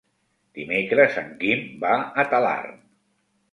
[0.59, 2.83] Dimecres en Quim va a Talarn.